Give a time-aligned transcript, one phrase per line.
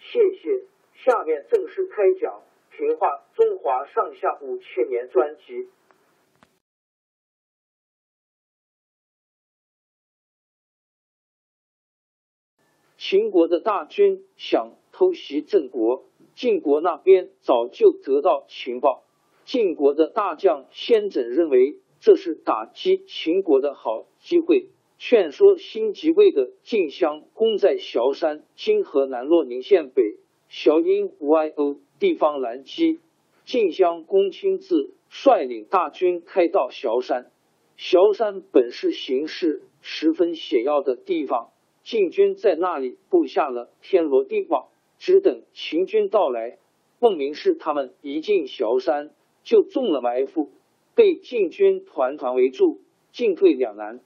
[0.00, 0.64] 谢谢。
[1.04, 2.42] 下面正式开讲
[2.76, 5.68] 《评话中华上下五千年》专辑。
[12.96, 16.04] 秦国的大军想偷袭郑国，
[16.34, 19.04] 晋国那边早就得到情报。
[19.44, 24.68] 晋国的大将先轸认为这是打击秦国的好机会。
[25.00, 30.16] 劝说新即位的晋襄公在崤山（今河南洛宁县北）
[30.50, 32.98] 小阴 YO 地方拦击。
[33.44, 37.30] 晋襄公亲自率领大军开到崤山。
[37.78, 41.52] 崤山本是形势十分险要的地方，
[41.84, 44.66] 晋军在那里布下了天罗地网，
[44.98, 46.58] 只等秦军到来。
[46.98, 49.12] 孟明视他们一进崤山，
[49.44, 50.50] 就中了埋伏，
[50.96, 52.80] 被晋军团团围住，
[53.12, 54.00] 进退两难。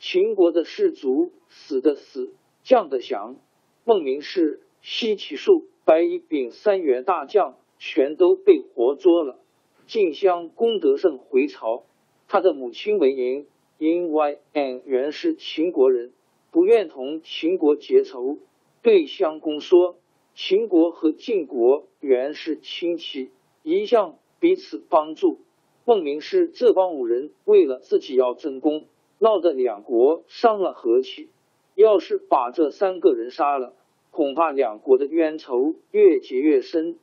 [0.00, 2.32] 秦国的士卒死的死，
[2.62, 3.36] 降的降。
[3.84, 9.38] 孟明视、西岐树、白乙丙三员大将全都被活捉了。
[9.86, 11.84] 晋襄公得胜回朝，
[12.28, 13.46] 他的母亲为嬴
[13.78, 16.12] 因 Y N 原是秦国人，
[16.50, 18.38] 不愿同秦国结仇，
[18.82, 19.96] 对襄公说
[20.36, 23.30] ：“秦国和晋国原是亲戚，
[23.62, 25.40] 一向彼此帮助。
[25.86, 28.84] 孟明氏这帮五人为了自己要争功。”
[29.18, 31.28] 闹得两国伤了和气，
[31.74, 33.74] 要是把这三个人杀了，
[34.10, 36.98] 恐怕两国的冤仇越结越深。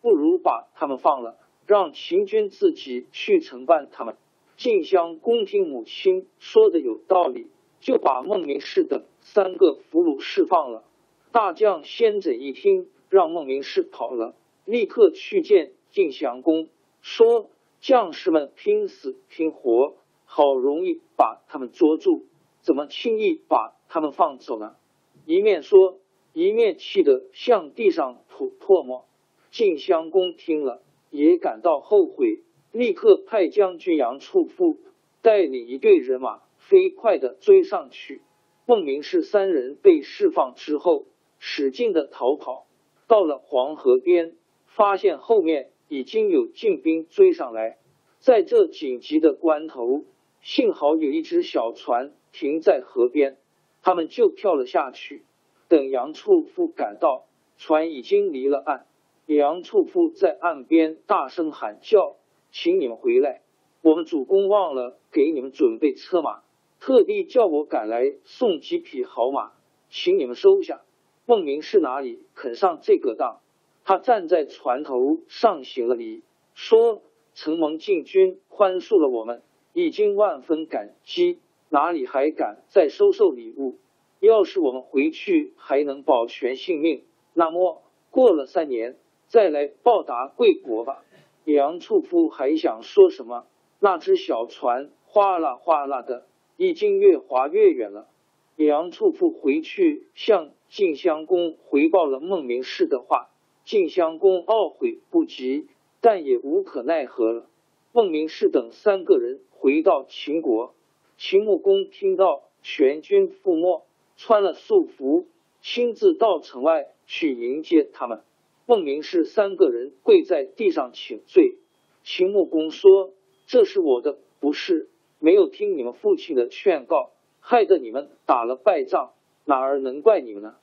[0.00, 1.36] 不如把他们放了，
[1.66, 4.16] 让秦军自己去承办他们。
[4.56, 7.48] 晋襄公听母亲说的有道理，
[7.80, 10.84] 就把孟明氏等三个俘虏释放了。
[11.32, 16.68] 大将先轸一听，让孟明氏跑了，立刻去见晋襄公，
[17.02, 17.50] 说
[17.80, 19.94] 将士们拼死拼活。
[20.30, 22.26] 好容易把他们捉住，
[22.60, 24.76] 怎么轻易把他们放走呢？
[25.24, 25.98] 一面说，
[26.34, 29.06] 一面气得向地上吐唾沫。
[29.50, 34.76] 晋襄公听了，也感到后悔，立刻派将军杨处父
[35.22, 38.20] 带领一队人马飞快的追上去。
[38.66, 41.06] 孟明视三人被释放之后，
[41.38, 42.66] 使劲的逃跑，
[43.06, 47.78] 到了黄河边，发现后面已经有晋兵追上来，
[48.18, 50.04] 在这紧急的关头。
[50.40, 53.36] 幸好有一只小船停在河边，
[53.82, 55.24] 他们就跳了下去。
[55.68, 57.26] 等杨处夫赶到，
[57.58, 58.86] 船已经离了岸。
[59.26, 62.16] 杨处夫在岸边大声喊叫
[62.50, 63.42] ：“请你们回来！
[63.82, 66.42] 我们主公忘了给你们准备车马，
[66.80, 69.52] 特地叫我赶来送几匹好马，
[69.90, 70.80] 请你们收下。”
[71.26, 73.40] 孟明是哪里肯上这个当？
[73.84, 76.22] 他站在船头上行了礼，
[76.54, 77.02] 说
[77.34, 79.42] ：“承蒙晋军宽恕了我们。”
[79.72, 81.38] 已经万分感激，
[81.68, 83.76] 哪里还敢再收受礼物？
[84.20, 87.04] 要是我们回去还能保全性命，
[87.34, 88.96] 那么过了三年
[89.28, 91.04] 再来报答贵国吧。
[91.44, 93.46] 杨处夫还想说什么？
[93.78, 96.26] 那只小船哗啦哗啦的，
[96.56, 98.08] 已经越划越远了。
[98.56, 103.28] 杨处夫回去向晋襄公回报了孟明氏的话，
[103.64, 105.68] 晋襄公懊悔不及，
[106.00, 107.46] 但也无可奈何了。
[107.92, 109.38] 孟明氏等三个人。
[109.60, 110.72] 回到秦国，
[111.16, 113.82] 秦穆公听到全军覆没，
[114.16, 115.26] 穿了素服，
[115.60, 118.22] 亲自到城外去迎接他们。
[118.66, 121.56] 孟明氏三个人跪在地上请罪。
[122.04, 123.10] 秦穆公说
[123.48, 124.88] ：“这是我的不是，
[125.18, 127.10] 没有听你们父亲的劝告，
[127.40, 129.10] 害得你们打了败仗，
[129.44, 130.54] 哪儿能怪你们呢？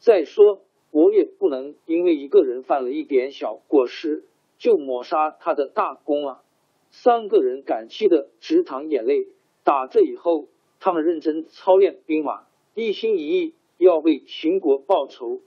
[0.00, 0.60] 再说，
[0.90, 4.24] 我也不能因为一个人犯了一点小过失，
[4.58, 6.42] 就抹杀他的大功啊！”
[6.90, 9.26] 三个人感激的直淌眼泪。
[9.62, 10.48] 打这以后，
[10.78, 15.40] 他们认真操练兵马，一心一意要为秦国报仇。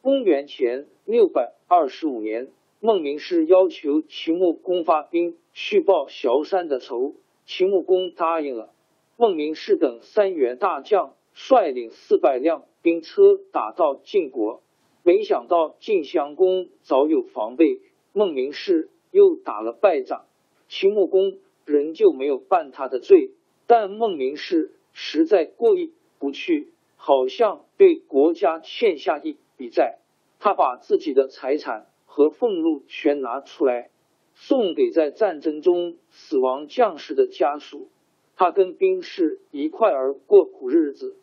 [0.00, 2.48] 公元前六百二十五年，
[2.80, 7.14] 孟明氏要求秦穆公发兵去报萧山的仇，
[7.44, 8.72] 秦穆公答应了。
[9.16, 14.62] 孟明氏等三员大将率领四百辆兵车打到晋国，
[15.02, 17.80] 没想到晋襄公早有防备，
[18.12, 20.26] 孟明氏又打了败仗，
[20.68, 23.32] 秦穆公仍旧没有办他的罪。
[23.66, 29.98] 但孟明氏实在过意不去，好像对国家欠下一笔债。
[30.38, 33.90] 他把自己的财产和俸禄全拿出来，
[34.34, 37.88] 送给在战争中死亡将士的家属。
[38.36, 41.16] 他跟兵士一块儿过苦日子，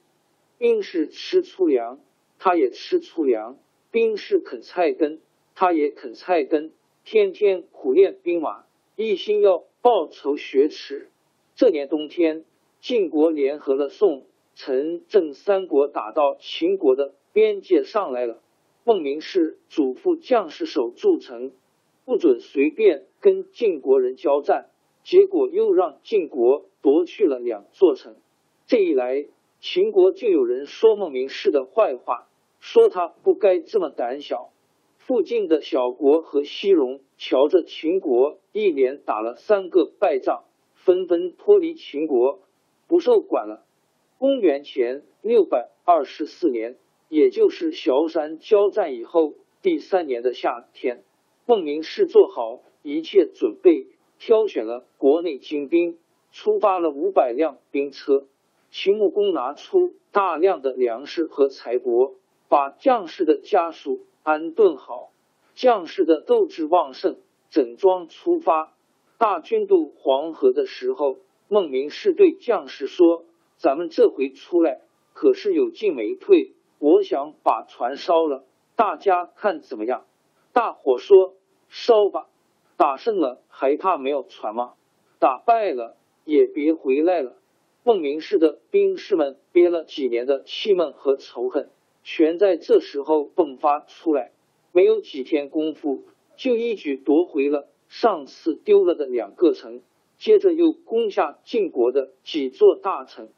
[0.57, 1.99] 兵士吃粗粮，
[2.39, 3.55] 他也吃粗粮；
[3.89, 5.21] 兵士啃菜根，
[5.55, 6.71] 他也啃菜根。
[7.05, 8.65] 天天苦练兵马，
[8.97, 11.09] 一心要报仇雪耻。
[11.55, 12.45] 这年冬天，
[12.79, 14.23] 晋国联合了宋、
[14.55, 18.41] 陈、郑三国，打到秦国的边界上来了。
[18.85, 21.51] 孟明氏嘱咐将士守住城，
[22.05, 24.69] 不准随便跟晋国人交战。
[25.03, 28.15] 结果又让晋国夺去了两座城。
[28.65, 29.25] 这一来，
[29.59, 34.51] 秦国就有人说孟明氏的坏话，说他不该这么胆小。
[35.07, 40.45] 附近的小国和西戎瞧着秦国一连打了三个败仗。
[40.73, 42.41] 纷纷脱离秦国，
[42.87, 43.65] 不受管了。
[44.17, 46.75] 公元前六百二十四年，
[47.07, 51.03] 也就是萧山交战以后第三年的夏天，
[51.45, 53.87] 孟明氏做好一切准备，
[54.19, 55.97] 挑选了国内精兵，
[56.31, 58.25] 出发了五百辆兵车。
[58.69, 62.13] 秦穆公拿出大量的粮食和财帛，
[62.47, 65.11] 把将士的家属安顿好，
[65.53, 67.17] 将士的斗志旺盛，
[67.51, 68.73] 整装出发。
[69.19, 71.17] 大军渡黄河的时候，
[71.47, 73.23] 孟明氏对将士说
[73.57, 74.81] ：“咱们这回出来
[75.13, 78.43] 可是有进没退，我想把船烧了，
[78.75, 80.07] 大家看怎么样？”
[80.53, 81.35] 大伙说
[81.69, 82.27] ：“烧吧，
[82.77, 84.73] 打胜了还怕没有船吗？
[85.19, 87.35] 打败了也别回来了。”
[87.85, 91.69] 孟明氏的兵士们憋了几年的气闷和仇恨，
[92.07, 94.31] 全在这时候迸发出来，
[94.71, 96.03] 没有几天功夫，
[96.37, 97.67] 就一举夺回了。
[97.89, 99.81] 上次丢了的两个城，
[100.19, 103.29] 接着又攻下晋国的几座大城，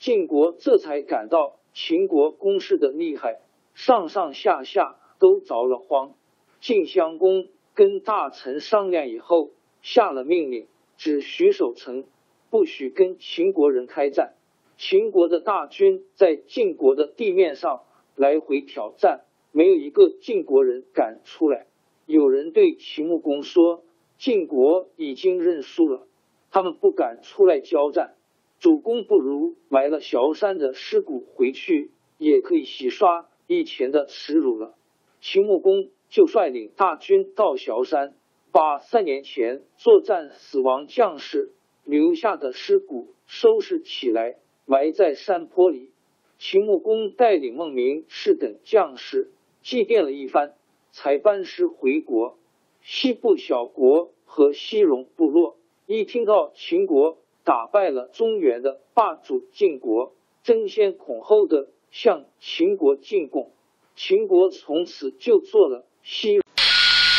[0.00, 3.40] 晋国这才感到秦国攻势的厉害，
[3.74, 6.14] 上上下下都着了慌。
[6.60, 9.50] 晋襄公跟大臣商量以后，
[9.82, 12.04] 下了命令，只许守城，
[12.50, 14.34] 不许跟秦国人开战。
[14.78, 17.82] 秦国的大军在晋国的地面上
[18.16, 21.66] 来回挑战，没有一个晋国人敢出来。
[22.06, 23.84] 有人对秦穆公说。
[24.18, 26.06] 晋国已经认输了，
[26.50, 28.14] 他们不敢出来交战。
[28.58, 34.74] 主公不如埋了萧山的尸骨回去，也可以洗刷以前的耻辱了。
[35.20, 38.14] 秦穆公就率领大军到萧山，
[38.52, 41.52] 把三年前作战死亡将士
[41.84, 45.90] 留下的尸骨收拾起来，埋在山坡里。
[46.38, 49.30] 秦穆公带领孟明氏等将士
[49.62, 50.54] 祭奠了一番，
[50.92, 52.36] 才班师回国。
[52.82, 60.12] 西部小国和西戎部落一听到秦国打败了中原的霸主晋国，
[60.44, 63.50] 争先恐后的向秦国进贡。
[63.96, 66.40] 秦国从此就做了西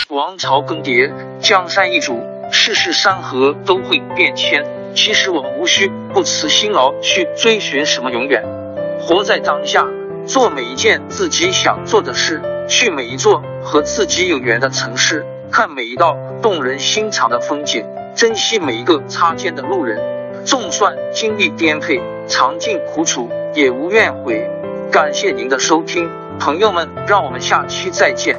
[0.09, 2.13] 王朝更迭，江山易主，
[2.49, 4.63] 世事山河都会变迁。
[4.95, 8.41] 其实我们无需不辞辛劳去追寻什么永远，
[9.07, 9.87] 活在当下，
[10.25, 15.25] 做每一件自己想做的事，去每一座和自己有缘的城市。
[15.49, 17.85] 看每一道动人心肠的风景，
[18.17, 19.97] 珍惜每一个擦肩的路人。
[20.43, 24.45] 纵算经历颠沛，尝尽苦楚，也无怨悔。
[24.91, 28.37] 感谢您的收听，朋友们，让我们下期再见。